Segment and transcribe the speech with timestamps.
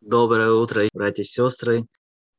[0.00, 1.84] Доброе утро, братья и сестры.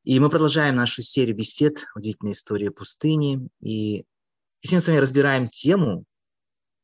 [0.06, 3.50] И мы продолжаем нашу серию бесед «Удивительная история пустыни».
[3.60, 4.06] И
[4.62, 6.06] сегодня с вами разбираем тему,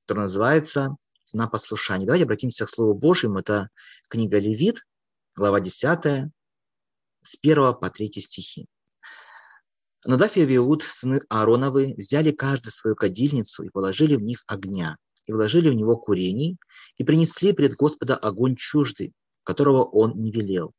[0.02, 2.06] которая называется «Цена послушания».
[2.06, 3.40] Давайте обратимся к Слову Божьему.
[3.40, 3.70] Это
[4.10, 4.86] книга Левит,
[5.34, 6.30] глава 10,
[7.22, 8.68] с 1 по 3 стихи.
[10.04, 15.32] Надав и Авиуд, сыны Аароновы, взяли каждую свою кадильницу и положили в них огня, и
[15.32, 16.58] вложили в него курений,
[16.98, 19.14] и принесли пред Господа огонь чуждый,
[19.46, 20.74] которого он не велел.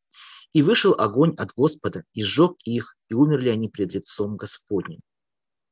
[0.52, 5.00] И вышел огонь от Господа, и сжег их, и умерли они пред лицом Господним.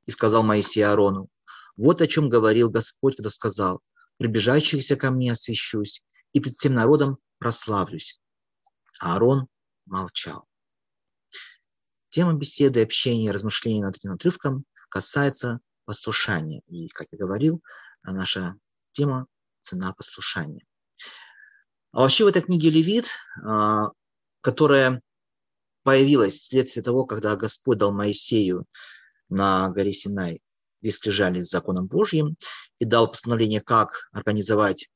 [0.06, 1.28] И сказал Моисей Аарону,
[1.76, 3.80] вот о чем говорил Господь, когда сказал,
[4.18, 8.20] прибежающихся ко мне освящусь, и пред всем народом прославлюсь.
[9.00, 9.48] А Аарон
[9.86, 10.46] молчал.
[12.10, 16.62] Тема беседы, общения, размышления над этим отрывком касается послушания.
[16.68, 17.62] И, как я говорил,
[18.02, 18.54] наша
[18.92, 19.26] тема–
[19.62, 20.64] цена послушания.
[21.94, 23.06] А вообще в этой книге Левит,
[23.44, 23.90] а,
[24.40, 25.00] которая
[25.84, 28.66] появилась вследствие того, когда Господь дал Моисею
[29.28, 30.40] на горе Синай
[30.80, 32.36] две скрижали с законом Божьим
[32.80, 34.88] и дал постановление, как организовать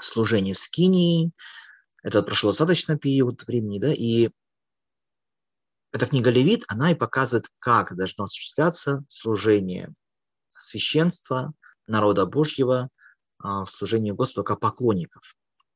[0.00, 1.32] служение в Скинии.
[2.04, 4.30] Это прошел достаточно период времени, да, и
[5.90, 9.92] эта книга Левит, она и показывает, как должно осуществляться служение
[10.50, 11.54] священства,
[11.88, 12.88] народа Божьего
[13.38, 15.34] а, в служении Господу как поклонников.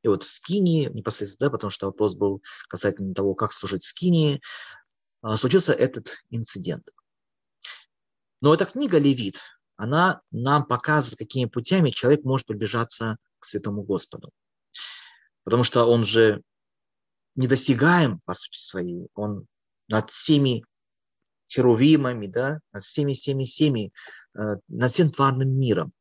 [0.08, 3.88] И вот в Скинии, непосредственно, да, потому что вопрос был касательно того, как служить в
[3.88, 4.40] Скинии,
[5.20, 6.88] а, случился этот инцидент.
[8.40, 9.38] Но эта книга Левит,
[9.76, 14.30] она нам показывает, какими путями человек может приближаться к святому Господу.
[15.44, 16.42] Потому что он же
[17.34, 19.08] недосягаем, по сути своей.
[19.12, 19.46] Он
[19.88, 20.64] над всеми
[21.52, 23.92] херувимами, да, над всеми, всеми, всеми,
[24.38, 25.92] э, над всем тварным миром.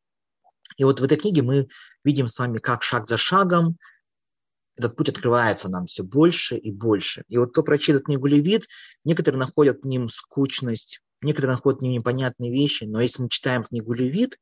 [0.77, 1.67] И вот в этой книге мы
[2.05, 3.77] видим с вами, как шаг за шагом
[4.77, 7.23] этот путь открывается нам все больше и больше.
[7.27, 8.67] И вот кто прочитает книгу Левит,
[9.03, 13.63] некоторые находят в нем скучность, некоторые находят в нем непонятные вещи, но если мы читаем
[13.63, 14.39] книгу Левит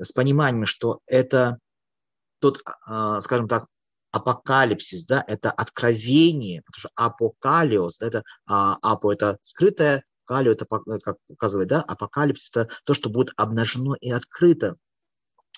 [0.00, 1.58] с пониманием, что это
[2.40, 3.66] тот, а, скажем так,
[4.10, 10.66] апокалипсис, да, это откровение, потому что апокалиос, да, это а, апо это скрытое, калио это,
[10.66, 14.76] как указывает, да, апокалипсис это то, что будет обнажено и открыто.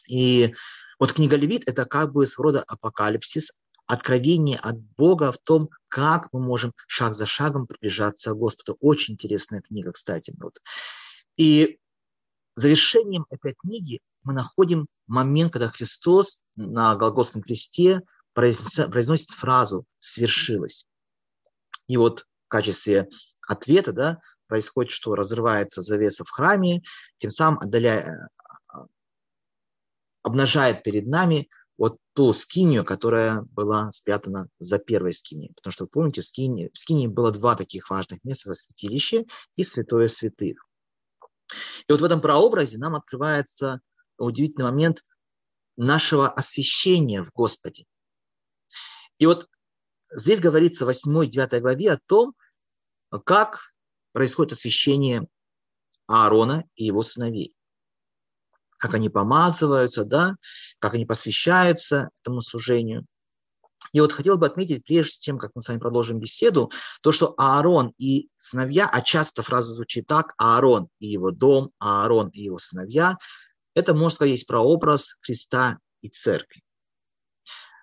[0.08, 0.54] И
[0.98, 3.52] вот книга Левит– это как бы своего рода апокалипсис,
[3.90, 8.76] откровение от Бога в том, как мы можем шаг за шагом приближаться к Господу.
[8.80, 10.32] Очень интересная книга, кстати.
[10.38, 10.60] Вот.
[11.36, 11.80] И
[12.54, 18.02] завершением этой книги мы находим момент, когда Христос на Голгофском кресте
[18.32, 20.84] произносит фразу «свершилось».
[21.88, 23.08] И вот в качестве
[23.48, 26.82] ответа да, происходит, что разрывается завеса в храме,
[27.18, 28.28] тем самым отдаляя,
[30.22, 31.48] обнажает перед нами
[31.80, 35.54] вот ту скинию, которая была спрятана за первой скинией.
[35.54, 39.24] Потому что, вы помните, в скинии, в скинии было два таких важных места– святилище
[39.56, 40.68] и святое святых.
[41.88, 43.80] И вот в этом прообразе нам открывается
[44.18, 45.02] удивительный момент
[45.78, 47.86] нашего освящения в Господе.
[49.16, 49.48] И вот
[50.14, 52.34] здесь говорится в 8-9 главе о том,
[53.24, 53.72] как
[54.12, 55.26] происходит освящение
[56.06, 57.54] Аарона и его сыновей
[58.80, 60.36] как они помазываются, да,
[60.78, 63.04] как они посвящаются этому служению.
[63.92, 66.70] И вот хотел бы отметить, прежде чем, как мы с вами продолжим беседу,
[67.02, 72.28] то, что Аарон и сыновья, а часто фраза звучит так, Аарон и его дом, Аарон
[72.28, 73.16] и его сыновья,
[73.74, 76.62] это, можно сказать, есть прообраз Христа и церкви.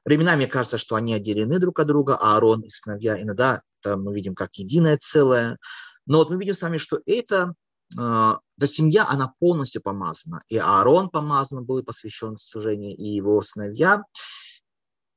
[0.03, 3.21] Временами кажется, что они отделены друг от друга, Аарон и сыновья.
[3.21, 5.57] Иногда это мы видим как единое целое.
[6.05, 7.53] Но вот мы видим с вами, что это
[7.91, 10.41] эта семья, она полностью помазана.
[10.49, 14.03] И Аарон помазан был и посвящен служению, и его сыновья.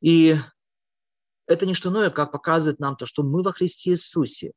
[0.00, 0.36] И
[1.47, 4.53] это не что иное, как показывает нам то, что мы во Христе Иисусе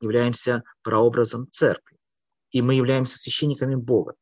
[0.00, 1.96] являемся прообразом церкви.
[2.50, 4.14] И мы являемся священниками Бога.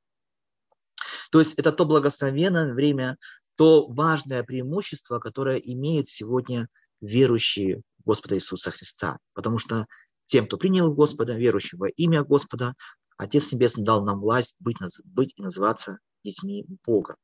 [1.31, 3.19] То есть это то благословенное время,
[3.57, 6.69] то важное преимущество, которое имеют сегодня
[7.01, 9.19] верующие Господа Иисуса Христа.
[9.35, 9.87] Потому что
[10.27, 12.75] тем, кто принял Господа, верующего имя Господа,
[13.23, 17.17] Отец Небесный дал нам власть быть, быть и называться детьми Бога.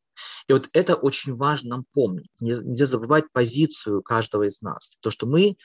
[0.47, 2.31] И вот это очень важно нам помнить.
[2.41, 4.97] Нельзя забывать позицию каждого из нас.
[5.01, 5.57] То, что мы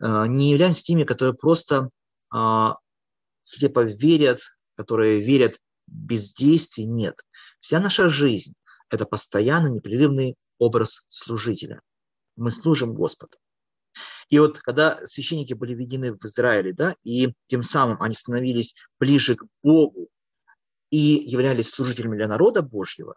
[0.00, 1.90] э, не являемся теми, которые просто
[2.34, 2.68] э,
[3.42, 4.40] слепо верят,
[4.76, 6.86] которые верят без действий.
[6.86, 7.20] Нет.
[7.60, 8.54] Вся наша жизнь–
[8.90, 11.82] это постоянно непрерывный образ служителя.
[12.36, 13.36] Мы служим Господу.
[14.28, 19.36] И вот когда священники были введены в Израиле, да, и тем самым они становились ближе
[19.36, 20.08] к Богу
[20.90, 23.16] и являлись служителями для народа Божьего,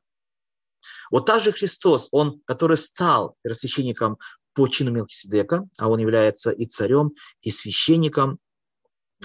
[1.12, 4.18] вот также Христос, Он, который стал первосвященником
[4.54, 7.12] по чину Мелхиседека, а он является и царем,
[7.42, 8.40] и священником.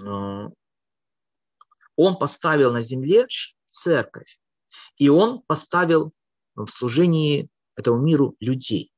[0.00, 0.48] Э,
[1.96, 3.26] он поставил на земле
[3.68, 4.38] церковь,
[4.98, 6.12] и он поставил
[6.54, 8.92] в служении этому миру людей.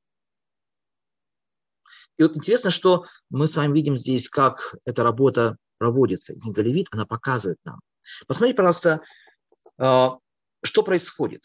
[2.18, 6.34] И вот интересно, что мы с вами видим здесь, как эта работа проводится.
[6.34, 7.80] Книга Левит, она показывает нам.
[8.26, 9.00] Посмотрите, пожалуйста,
[9.78, 10.08] э,
[10.62, 11.44] что происходит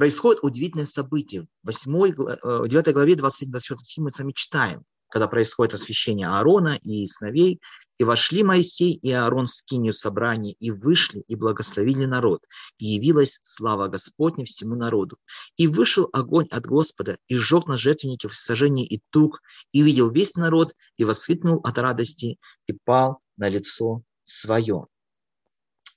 [0.00, 1.46] происходит удивительное событие.
[1.62, 6.78] В 8, 9 э, главе 23-24 стих мы с вами читаем, когда происходит освящение Аарона
[6.82, 7.60] и сыновей.
[7.98, 12.42] «И вошли Моисей и Аарон в скинию собрания, и вышли, и благословили народ,
[12.78, 15.18] и явилась слава Господня всему народу.
[15.58, 19.42] И вышел огонь от Господа, и сжег на жертвеннике в сожжении и тук,
[19.72, 24.86] и видел весь народ, и воскликнул от радости, и пал на лицо свое».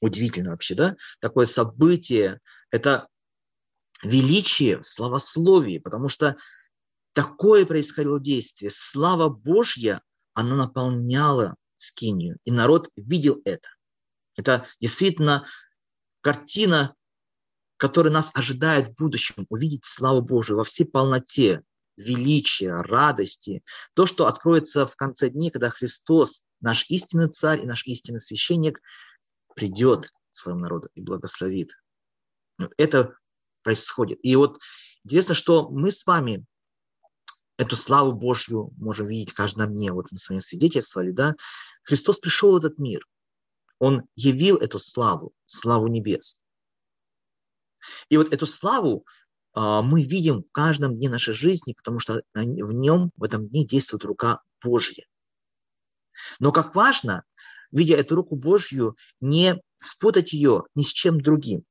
[0.02, 0.98] Удивительно вообще, да?
[1.22, 2.42] Такое событие.
[2.70, 3.08] Это
[4.04, 6.36] величие в славословии, потому что
[7.14, 8.72] такое происходило действие.
[8.72, 10.02] Слава Божья,
[10.34, 13.70] она наполняла скинию, и народ видел это.
[14.36, 15.46] Это действительно
[16.22, 16.96] картина,
[17.78, 21.62] которая нас ожидает в будущем, увидеть славу Божию во всей полноте,
[21.98, 23.64] величия, радости.
[23.94, 28.80] То, что откроется в конце дней, когда Христос, наш истинный царь и наш истинный священник,
[29.56, 31.78] придет к своему народу и благословит.
[32.78, 33.16] Это
[33.62, 34.20] происходит.
[34.24, 34.60] И вот
[35.04, 36.46] интересно, что мы с вами
[37.58, 39.92] эту славу Божью можем видеть каждом дне.
[39.92, 41.36] Вот мы с вами свидетельствовали, да?
[41.84, 43.06] Христос пришел в этот мир.
[43.80, 46.44] Он явил эту славу, славу небес.
[48.10, 49.06] И вот эту славу
[49.54, 53.66] а, мы видим в каждом дне нашей жизни, потому что в нем, в этом дне
[53.66, 55.06] действует рука Божья.
[56.40, 57.24] Но как важно,
[57.72, 61.64] видя эту руку Божью, не спутать ее ни с чем другим.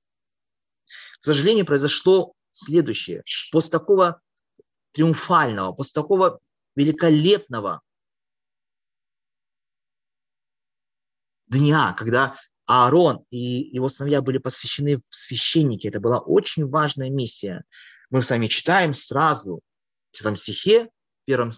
[1.20, 3.22] К сожалению, произошло следующее.
[3.50, 4.20] После такого
[4.92, 6.40] триумфального, после такого
[6.74, 7.82] великолепного
[11.46, 12.36] дня, когда
[12.66, 17.64] Аарон и его сыновья были посвящены в священники, это была очень важная миссия.
[18.10, 19.60] Мы с вами читаем сразу
[20.12, 21.52] в этом стихе, в первом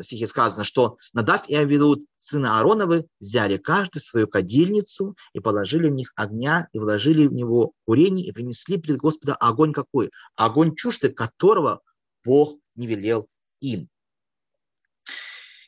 [0.00, 5.92] стихе сказано, что Надав и Авилут, сыны Аароновы, взяли каждый свою кадильницу и положили в
[5.92, 10.10] них огня, и вложили в него курение, и принесли пред Господа огонь какой?
[10.36, 11.80] Огонь чуждый, которого
[12.24, 13.28] Бог не велел
[13.60, 13.88] им.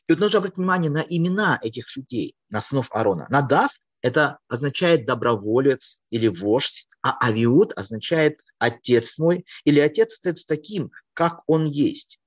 [0.07, 3.25] И вот нужно обратить внимание на имена этих людей, на сынов Аарона.
[3.29, 3.71] Надав–
[4.01, 11.41] это означает доброволец или вождь, а Авиуд означает отец мой, или отец остается таким, как
[11.47, 12.19] он есть.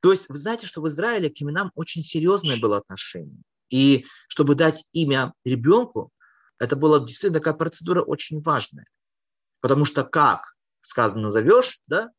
[0.00, 3.42] То есть вы знаете, что в Израиле к именам очень серьезное было отношение.
[3.70, 6.10] И чтобы дать имя ребенку,
[6.58, 8.86] это была действительно такая процедура очень важная.
[9.60, 12.10] Потому что как сказано назовешь, да,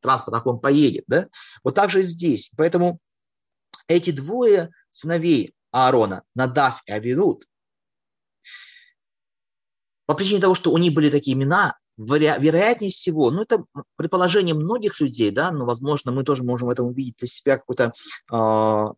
[0.00, 1.28] транспорт, как он поедет, да,
[1.64, 2.52] вот так же и здесь.
[2.56, 2.98] Поэтому
[3.86, 7.46] эти двое сыновей Аарона, Надав и Авирут,
[10.06, 13.64] по причине того, что у них были такие имена, вероятнее всего, ну это
[13.96, 17.92] предположение многих людей, да, но, возможно, мы тоже можем в этом увидеть для себя какое-то
[18.32, 18.94] э,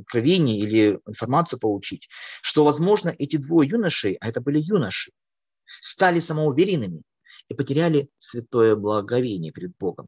[0.00, 2.08] откровение или информацию получить,
[2.42, 5.12] что, возможно, эти двое юношей, а это были юноши,
[5.80, 7.02] стали самоуверенными
[7.48, 10.06] и потеряли святое благовение перед Богом.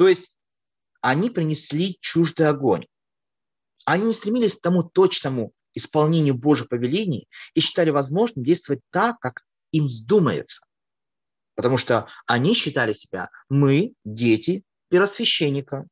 [0.00, 0.32] То есть
[1.02, 2.86] они принесли чуждый огонь.
[3.84, 9.42] Они не стремились к тому точному исполнению Божьих повелений и считали возможным действовать так, как
[9.72, 10.62] им вздумается.
[11.54, 15.86] Потому что они считали себя, мы дети первосвященника.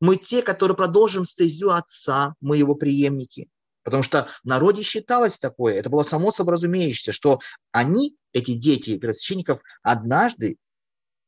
[0.00, 3.48] Мы те, которые продолжим стезю отца, мы его преемники.
[3.84, 7.38] Потому что в народе считалось такое, это было само собой разумеющееся, что
[7.70, 10.56] они, эти дети первосвященников, однажды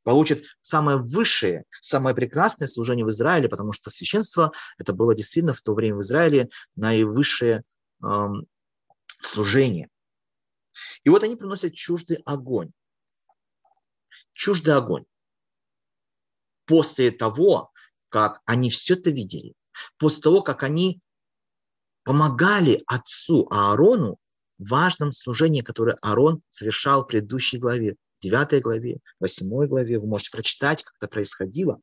[0.08, 5.60] получат самое высшее, самое прекрасное служение в Израиле, потому что священство это было действительно в
[5.60, 7.62] то время в Израиле наивысшее
[8.02, 8.46] эм,
[9.20, 9.90] служение.
[11.04, 12.70] И вот они приносят чуждый огонь.
[14.32, 15.04] Чуждый огонь.
[16.64, 17.70] После того,
[18.08, 19.52] как они все это видели,
[19.98, 21.02] после того, как они
[22.04, 24.16] помогали отцу Аарону
[24.56, 29.98] в важном служении, которое Аарон совершал в предыдущей главе, 9 главе, 8 главе.
[29.98, 31.80] Вы можете прочитать, как это происходило,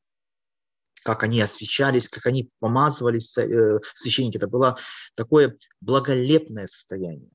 [1.03, 4.37] как они освещались, как они помазывались э, священники.
[4.37, 4.77] Это было
[5.15, 7.29] такое благолепное состояние.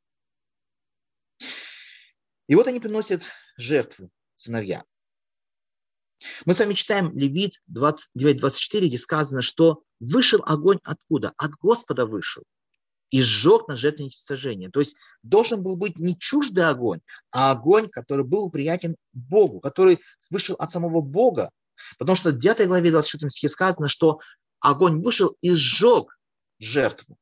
[2.49, 3.23] И вот они приносят
[3.57, 4.85] жертву, сыновья.
[6.45, 11.33] Мы с вами читаем Левит 29-24, где сказано, что вышел огонь откуда?
[11.37, 12.42] От Господа вышел
[13.11, 14.71] и сжег на жертвеннике сожжения.
[14.71, 17.00] То есть должен был быть не чуждый огонь,
[17.31, 19.99] а огонь, который был приятен Богу, который
[20.31, 21.50] вышел от самого Бога,
[21.99, 24.21] Потому что в 9 главе 24 стихе сказано, что
[24.61, 26.19] огонь вышел и сжег
[26.59, 27.17] жертву.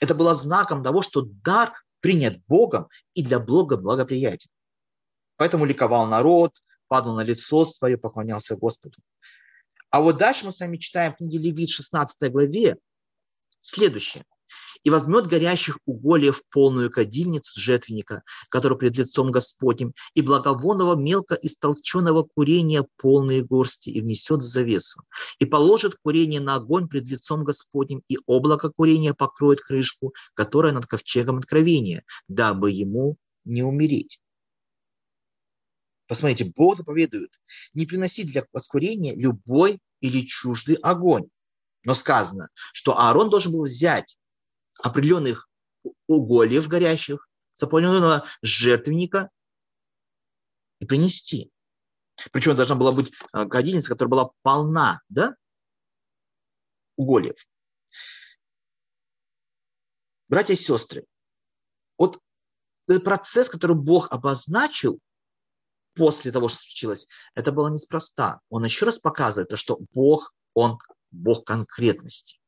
[0.00, 4.50] Это было знаком того, что дар принят Богом и для Бога благоприятен.
[5.36, 6.52] Поэтому ликовал народ,
[6.88, 8.98] падал на лицо свое, поклонялся Господу.
[9.90, 12.76] А вот дальше мы с вами читаем в книге Левит 16 главе
[13.60, 14.24] следующее–
[14.84, 22.22] и возьмет горящих угольев полную кадильницу жертвенника, который пред лицом Господним, и благовонного мелко истолченного
[22.22, 25.02] курения полные горсти, и внесет в завесу,
[25.38, 30.86] и положит курение на огонь пред лицом Господним, и облако курения покроет крышку, которая над
[30.86, 34.20] ковчегом откровения, дабы ему не умереть.
[36.06, 37.38] Посмотрите, Бог заповедует
[37.74, 41.28] не приносить для воскурения любой или чуждый огонь.
[41.84, 44.16] Но сказано, что Аарон должен был взять
[44.78, 45.48] определенных
[46.06, 47.62] угольев горящих, с
[48.42, 49.30] жертвенника
[50.80, 51.50] и принести.
[52.32, 55.36] Причем должна была быть кадильница, которая была полна, да,
[56.96, 57.36] угольев.
[60.28, 61.06] Братья и сестры,
[61.96, 62.20] вот
[62.86, 64.98] этот процесс, который Бог обозначил
[65.94, 68.40] после того, что случилось, это было неспроста.
[68.50, 70.78] Он еще раз показывает, что Бог, Он
[71.10, 72.40] Бог конкретности.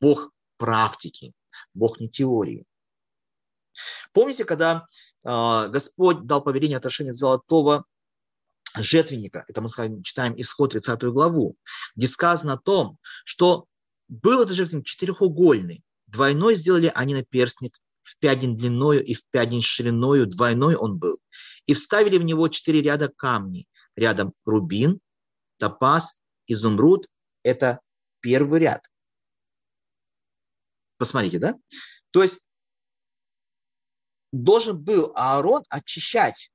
[0.00, 1.32] Бог практики,
[1.72, 2.66] Бог не теории.
[4.12, 4.86] Помните, когда
[5.24, 7.84] э, Господь дал повеление отношения золотого
[8.76, 11.56] жертвенника, это мы с вами читаем исход 30 главу,
[11.96, 13.64] где сказано о том, что
[14.08, 19.26] был этот жертвенник четырехугольный, двойной сделали они на перстник, в пять день длиною и в
[19.30, 21.18] пять день шириною, двойной он был.
[21.66, 23.66] И вставили в него четыре ряда камней.
[23.94, 25.00] Рядом рубин,
[25.58, 27.06] топаз, изумруд–
[27.44, 27.80] это
[28.20, 28.90] первый ряд.
[31.00, 31.54] Посмотрите, да?
[32.10, 32.40] То есть
[34.32, 36.52] должен был Аарон очищать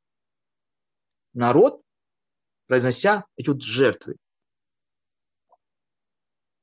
[1.34, 1.82] народ,
[2.68, 4.18] произнося эти вот жертвы.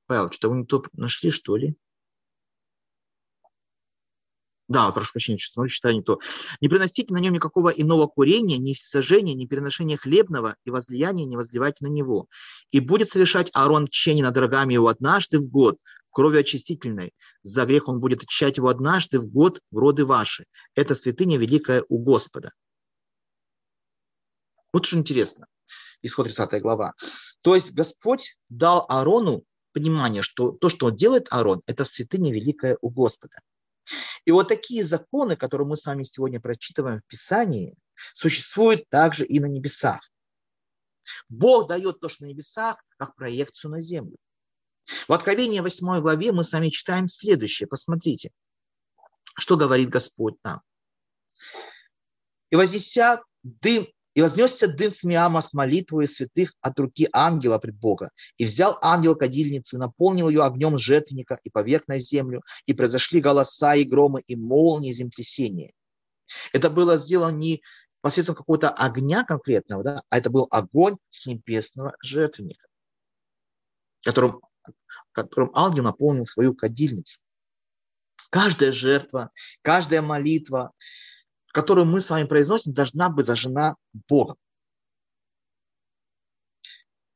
[0.07, 1.75] Павел, что-то вы не то нашли, что ли?
[4.69, 6.21] Да, прошу прощения, что смотрю, читаю не то.
[6.61, 11.37] Не приносите на нем никакого иного курения, ни сожжения, ни переношения хлебного, и возлияния не
[11.37, 12.29] возливайте на него.
[12.71, 15.79] И будет совершать Аарон чтение над рогами его однажды в год,
[16.13, 17.13] кровью очистительной.
[17.43, 20.45] За грех он будет очищать его однажды в год в роды ваши.
[20.75, 22.53] Это святыня великая у Господа.
[24.73, 25.47] Вот что интересно.
[26.03, 26.95] Исход 30 глава.
[27.43, 32.79] То есть Господь дал Аарону понимание, что то, что он делает Аарон, это святыня великая
[32.81, 33.39] у Господа.
[34.25, 37.75] И вот такие законы, которые мы с вами сегодня прочитываем в Писании,
[38.15, 40.09] существуют также и на небесах.
[41.29, 44.17] Бог дает то, что на небесах, как проекцию на землю.
[45.09, 47.67] В Откровении 8 главе мы с вами читаем следующее.
[47.67, 48.31] Посмотрите,
[49.37, 50.63] что говорит Господь нам.
[52.51, 57.77] «И вознесся дым, и вознесся дым в Миама с молитвой святых от руки ангела пред
[57.77, 58.11] Бога.
[58.37, 63.21] И взял ангел кадильницу, и наполнил ее огнем жертвенника, и поверг на землю, и произошли
[63.21, 65.73] голоса и громы, и молнии, землетрясения.
[66.53, 67.63] Это было сделано не
[68.03, 72.67] посредством какого-то огня конкретного, да, а это был огонь с небесного жертвенника,
[74.05, 74.43] которым
[75.13, 77.21] которым ангел наполнил свою кадильницу.
[78.31, 79.31] Каждая жертва,
[79.63, 80.73] каждая молитва,
[81.49, 83.77] которую мы с вами произносим, должна быть зажжена
[84.09, 84.37] Богом.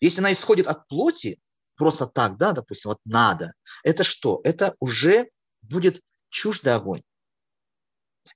[0.00, 1.40] Если она исходит от плоти,
[1.74, 4.40] просто так, да, допустим, вот надо, это что?
[4.44, 5.30] Это уже
[5.62, 7.02] будет чуждый огонь.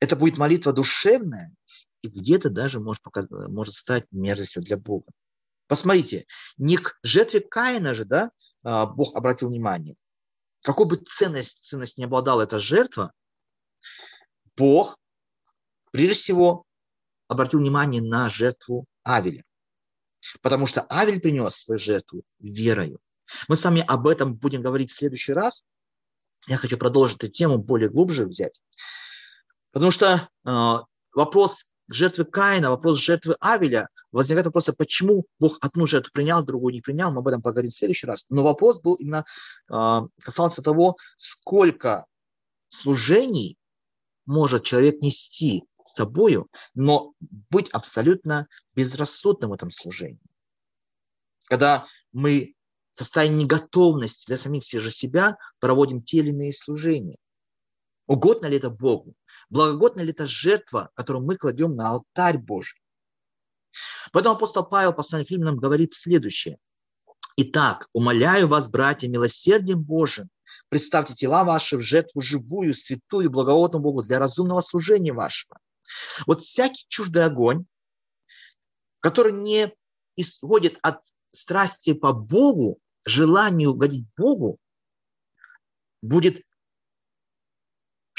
[0.00, 1.54] Это будет молитва душевная,
[2.02, 5.10] и где-то даже может, показать, может стать мерзостью для Бога.
[5.66, 6.26] Посмотрите,
[6.56, 8.30] не к жертве Каина же, да,
[8.62, 9.96] Бог обратил внимание.
[10.62, 13.12] Какой бы ценность, ценность не обладала эта жертва,
[14.56, 14.98] Бог,
[15.90, 16.64] прежде всего,
[17.28, 19.44] обратил внимание на жертву Авеля.
[20.42, 23.00] Потому что Авель принес свою жертву верою.
[23.48, 25.64] Мы с вами об этом будем говорить в следующий раз.
[26.46, 28.60] Я хочу продолжить эту тему более глубже взять.
[29.72, 30.76] Потому что э,
[31.14, 36.74] вопрос жертвы Каина, вопрос жертвы Авеля, возникает вопрос, а почему Бог одну жертву принял, другую
[36.74, 38.26] не принял, мы об этом поговорим в следующий раз.
[38.28, 39.24] Но вопрос был именно,
[39.68, 42.06] а, касался того, сколько
[42.68, 43.56] служений
[44.26, 50.20] может человек нести с собою, но быть абсолютно безрассудным в этом служении.
[51.48, 52.54] Когда мы
[52.92, 57.16] в состоянии готовности для самих же себя проводим те или иные служения.
[58.10, 59.14] Угодно ли это Богу?
[59.50, 62.82] Благогодна ли это жертва, которую мы кладем на алтарь Божий?
[64.10, 66.58] Поэтому апостол Павел, посланник к римлянам, говорит следующее.
[67.36, 70.28] Итак, умоляю вас, братья, милосердием Божиим,
[70.68, 75.60] представьте тела ваши в жертву живую, святую, благоводную Богу для разумного служения вашего.
[76.26, 77.64] Вот всякий чуждый огонь,
[78.98, 79.72] который не
[80.16, 80.98] исходит от
[81.30, 84.58] страсти по Богу, желанию угодить Богу,
[86.02, 86.42] будет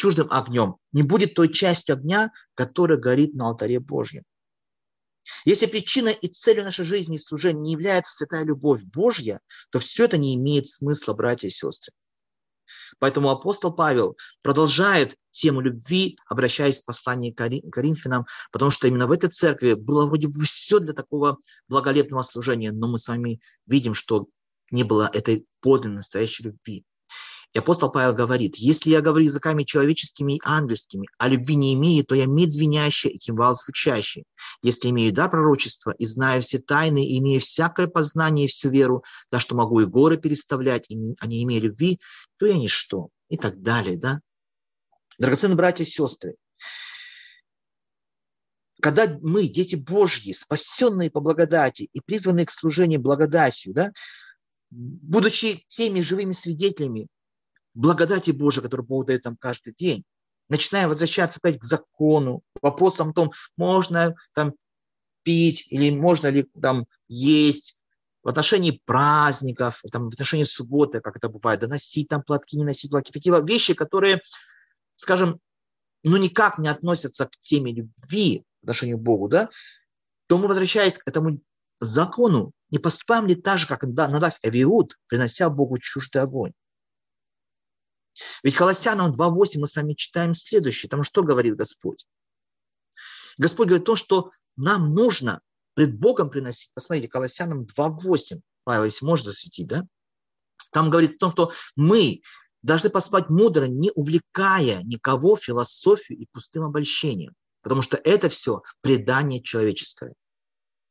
[0.01, 4.23] чуждым огнем, не будет той частью огня, которая горит на алтаре Божьем.
[5.45, 10.05] Если причиной и целью нашей жизни и служения не является святая любовь Божья, то все
[10.05, 11.93] это не имеет смысла, братья и сестры.
[12.97, 19.11] Поэтому апостол Павел продолжает тему любви, обращаясь к посланию к Коринфянам, потому что именно в
[19.11, 23.93] этой церкви было вроде бы все для такого благолепного служения, но мы с вами видим,
[23.93, 24.25] что
[24.71, 26.85] не было этой подлинной настоящей любви.
[27.53, 32.05] И апостол Павел говорит, если я говорю языками человеческими и ангельскими, а любви не имею,
[32.05, 34.23] то я мед звенящий и кимвал звучащий.
[34.61, 39.03] Если имею дар пророчества и знаю все тайны, и имею всякое познание и всю веру,
[39.31, 40.87] да что могу и горы переставлять,
[41.19, 41.99] а не имея любви,
[42.37, 43.09] то я ничто.
[43.27, 44.21] И так далее, да?
[45.17, 46.35] Драгоценные братья и сестры,
[48.81, 53.91] когда мы, дети Божьи, спасенные по благодати и призванные к служению благодатью, да,
[54.71, 57.07] будучи теми живыми свидетелями
[57.73, 60.03] благодати Божией, которую Бог дает нам каждый день.
[60.49, 64.53] Начинаем возвращаться опять к закону, вопросам о том, можно там
[65.23, 67.77] пить или можно ли там есть,
[68.23, 72.63] в отношении праздников, там, в отношении субботы, как это бывает, да носить там платки, не
[72.63, 74.21] носить платки, такие вещи, которые,
[74.95, 75.39] скажем,
[76.03, 79.49] ну никак не относятся к теме любви в отношении к Богу, да,
[80.27, 81.41] то мы, возвращаясь к этому
[81.79, 86.53] закону, не поступаем ли так же, как Надав Эвиуд, принося Богу чуждый огонь?
[88.43, 90.89] Ведь Колоссянам 2.8 мы с вами читаем следующее.
[90.89, 92.05] Там что говорит Господь?
[93.37, 95.41] Господь говорит то, что нам нужно
[95.73, 96.71] пред Богом приносить.
[96.73, 98.41] Посмотрите, Колоссянам 2.8.
[98.63, 99.85] Павел, если может засветить, да?
[100.71, 102.21] Там говорит о том, что мы
[102.61, 107.33] должны поспать мудро, не увлекая никого философию и пустым обольщением.
[107.61, 110.13] Потому что это все предание человеческое.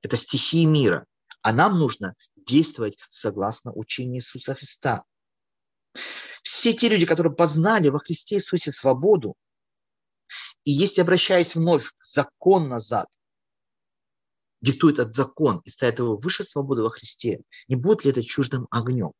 [0.02, 1.06] Это стихии мира.
[1.42, 5.04] А нам нужно действовать согласно учению Иисуса Христа.
[6.42, 9.36] Все те люди, которые познали во Христе Иисусе свободу,
[10.64, 13.08] и если обращаясь вновь закон назад,
[14.60, 18.66] диктует этот закон и ставит его выше свободы во Христе, не будет ли это чуждым
[18.70, 19.12] огнем?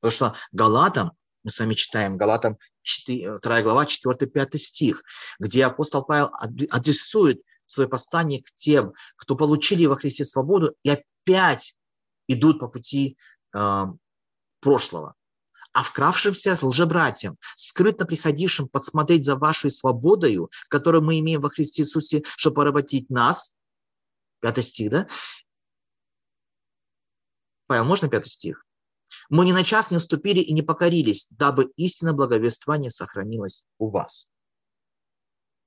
[0.00, 5.02] Потому что Галатам, мы с вами читаем, Галатам 4, 2 глава, 4-5 стих,
[5.38, 6.30] где апостол Павел
[6.70, 11.74] адресует свое послание к тем, кто получили во Христе свободу и опять
[12.28, 13.18] идут по пути
[13.52, 13.84] э,
[14.60, 15.15] прошлого
[15.76, 22.22] а вкравшимся лжебратьям, скрытно приходившим подсмотреть за вашей свободою, которую мы имеем во Христе Иисусе,
[22.38, 23.52] чтобы поработить нас.
[24.40, 25.06] Пятый стих, да?
[27.66, 28.64] Павел, можно пятый стих?
[29.28, 34.30] Мы ни на час не уступили и не покорились, дабы истинное благовествование сохранилось у вас.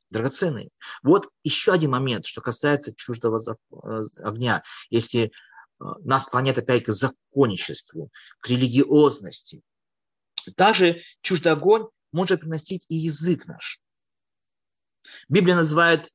[0.09, 0.69] Драгоценные.
[1.03, 4.63] Вот еще один момент, что касается чуждого э, огня.
[4.89, 5.29] Если э,
[5.77, 9.61] нас склоняет опять к законничеству, к религиозности,
[10.51, 13.79] также чуждый огонь может приносить и язык наш.
[15.27, 16.11] Библия называет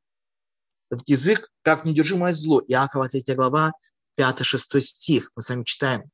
[0.90, 2.62] этот язык как недержимое зло.
[2.66, 3.72] Иакова 3 глава,
[4.18, 5.30] 5-6 стих.
[5.34, 6.04] Мы с вами читаем.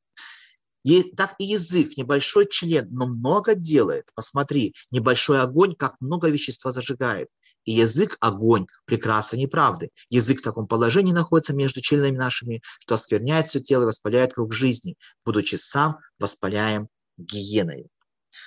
[1.16, 4.06] Так и язык, небольшой член, но много делает.
[4.14, 7.28] Посмотри, небольшой огонь, как много вещества зажигает.
[7.66, 9.90] И язык– огонь, прекраса неправды.
[10.09, 14.54] Язык в таком положении находится между членами нашими, что оскверняет все тело и воспаляет круг
[14.54, 17.88] жизни, будучи сам воспаляем гиеной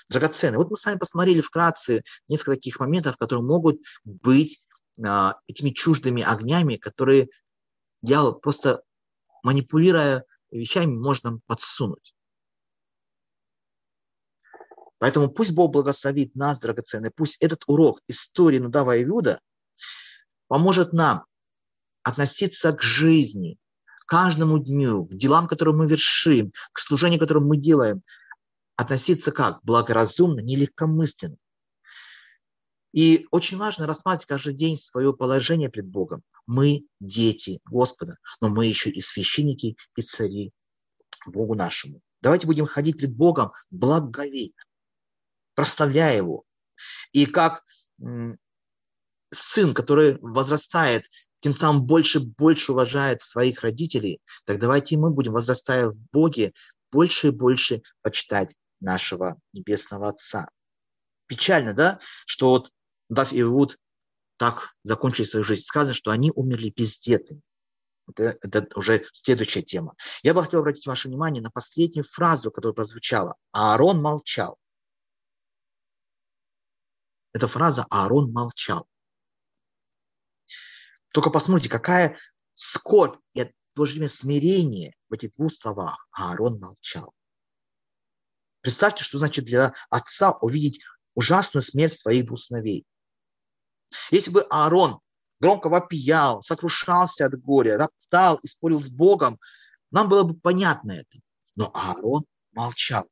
[0.09, 0.57] драгоценны.
[0.57, 4.65] Вот мы с вами посмотрели вкратце несколько таких моментов, которые могут быть
[5.03, 7.29] а, этими чуждыми огнями, которые
[8.01, 8.83] дьявол просто
[9.43, 12.13] манипулируя вещами можно подсунуть.
[14.99, 19.41] Поэтому пусть Бог благословит нас, драгоценные, пусть этот урок истории Надава и Иуда
[20.47, 21.25] поможет нам
[22.03, 23.57] относиться к жизни,
[24.05, 28.01] каждому дню, к делам, которые мы вершим, к служению, которое мы делаем,
[28.75, 29.59] относиться как?
[29.63, 31.37] Благоразумно, нелегкомысленно.
[32.93, 36.21] И очень важно рассматривать каждый день свое положение пред Богом.
[36.45, 40.51] Мы дети Господа, но мы еще и священники и цари
[41.25, 42.01] Богу нашему.
[42.21, 44.53] Давайте будем ходить пред Богом благоговейно,
[45.55, 46.43] проставляя Его.
[47.11, 47.63] И как
[49.31, 51.05] сын, который возрастает,
[51.39, 55.97] тем самым больше и больше уважает своих родителей, так давайте и мы будем, возрастая в
[56.11, 56.53] Боге,
[56.91, 60.49] больше и больше почитать нашего Небесного Отца.
[61.27, 62.71] Печально, да, что вот
[63.09, 63.77] Дав и Иуд
[64.37, 65.63] так закончили свою жизнь.
[65.63, 67.41] Сказано, что они умерли бездетными.
[68.07, 69.95] Это, это уже следующая тема.
[70.23, 73.35] Я бы хотел обратить ваше внимание на последнюю фразу, которая прозвучала.
[73.51, 74.57] Аарон молчал.
[77.31, 78.87] Эта фраза «Аарон молчал».
[81.13, 82.17] Только посмотрите, какая
[82.53, 87.13] скорбь и в то же время смирение в этих двух словах, Аарон молчал.
[88.63, 90.81] Представьте, что значит для отца увидеть
[91.15, 92.85] ужасную смерть своих двух сыновей.
[94.09, 95.01] Если бы Аарон
[95.41, 99.37] громко вопиял, сокрушался от горя, роптал и спорил с Богом,
[99.91, 101.19] нам было бы понятно это.
[101.55, 102.23] Но Аарон
[102.53, 103.05] молчал.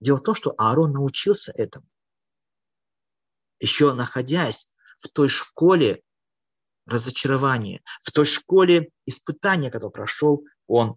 [0.00, 1.86] Дело в том, что Аарон научился этому.
[3.60, 4.68] Еще находясь
[4.98, 6.02] в той школе
[6.86, 10.96] разочарования, в той школе испытания, которое прошел он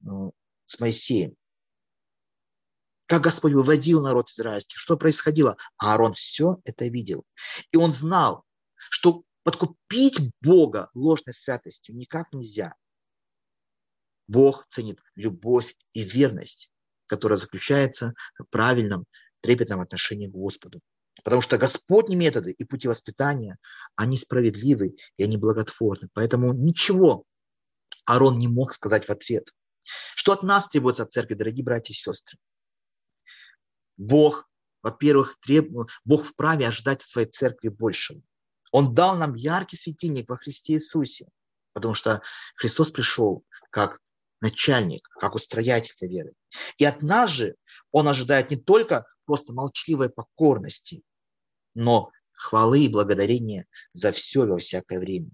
[0.00, 0.34] ну,
[0.66, 1.34] с Моисеем.
[3.08, 5.56] Как Господь выводил народ израильский, что происходило.
[5.78, 7.24] А Аарон все это видел.
[7.72, 8.44] И он знал,
[8.76, 12.74] что подкупить Бога ложной святостью никак нельзя.
[14.26, 16.70] Бог ценит любовь и верность,
[17.06, 19.06] которая заключается в правильном,
[19.40, 20.80] трепетном отношении к Господу.
[21.24, 23.56] Потому что Господни методы и пути воспитания,
[23.96, 26.10] они справедливы и они благотворны.
[26.12, 27.24] Поэтому ничего
[28.04, 29.50] Аарон не мог сказать в ответ.
[30.14, 32.38] Что от нас требуется от церкви, дорогие братья и сестры?
[33.98, 34.48] Бог,
[34.82, 35.70] во-первых, треб...
[36.04, 38.22] Бог вправе ожидать в своей церкви большего.
[38.70, 41.28] Он дал нам яркий светильник во Христе Иисусе,
[41.72, 42.22] потому что
[42.56, 43.98] Христос пришел как
[44.40, 46.32] начальник, как устроять этой веры.
[46.76, 47.56] И от нас же
[47.90, 51.02] он ожидает не только просто молчаливой покорности,
[51.74, 55.30] но хвалы и благодарения за все во всякое время.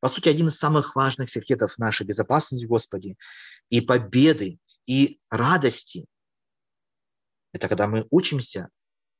[0.00, 3.16] По сути, один из самых важных секретов нашей безопасности в Господе
[3.68, 6.06] и победы, и радости–
[7.58, 8.70] это когда мы учимся,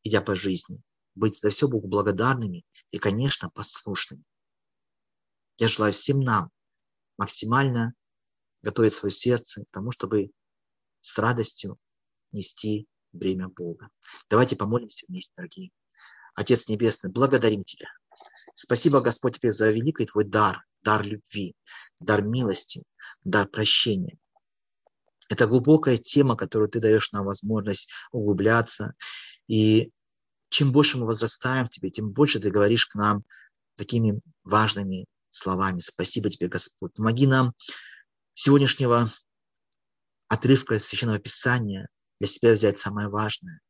[0.05, 0.81] идя по жизни,
[1.17, 4.23] быть за все Богу благодарными и, конечно, послушными.
[5.59, 6.51] Я желаю всем нам
[7.17, 7.95] максимально
[8.63, 10.31] готовить свое сердце к тому, чтобы
[11.01, 11.79] с радостью
[12.31, 13.89] нести бремя Бога.
[14.31, 15.71] Давайте помолимся вместе, дорогие.
[16.37, 17.89] Отец Небесный, благодарим Тебя.
[18.55, 21.57] Спасибо, Господь, Тебе за великий Твой дар, дар любви,
[21.99, 22.85] дар милости,
[23.25, 24.17] дар прощения.
[25.29, 28.95] Это глубокая тема, которую Ты даешь нам возможность углубляться.
[29.47, 29.91] И
[30.49, 33.25] чем больше мы возрастаем в Тебе, тем больше Ты говоришь к нам
[33.77, 35.81] такими важными словами.
[35.81, 36.95] Спасибо Тебе, Господь.
[36.95, 37.53] Помоги нам
[38.35, 39.13] сегодняшнего
[40.29, 41.89] отрывка Священного Писания
[42.19, 43.61] для себя взять самое важное.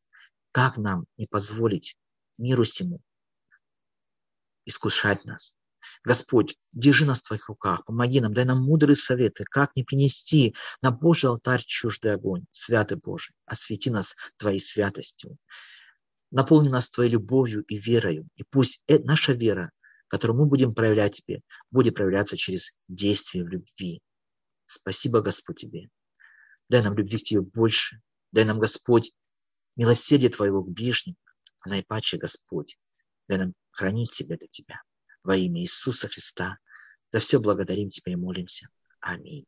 [0.53, 1.97] Как нам не позволить
[2.39, 3.01] миру всему
[4.65, 5.58] искушать нас.
[6.05, 10.55] Господь, держи нас в Твоих руках, помоги нам, дай нам мудрые советы, как не принести
[10.83, 15.37] на Божий алтарь чуждый огонь, святый Божий, освети нас Твоей святостью,
[16.31, 19.71] наполни нас Твоей любовью и верою, и пусть наша вера,
[20.09, 24.01] которую мы будем проявлять Тебе, будет проявляться через действие в любви,
[24.69, 25.89] Спасибо, Господь, Тебе.
[26.69, 28.03] Дай нам любви к Тебе больше.
[28.33, 29.13] Дай нам, Господь,
[29.77, 31.17] милосердие Твоего к ближним,
[31.61, 32.79] а наипаче, Господь,
[33.29, 34.83] дай нам хранить себя для Тебя.
[35.29, 36.59] Во имя Иисуса Христа.
[37.13, 38.71] За все благодарим Тебя и молимся.
[39.01, 39.45] Аминь.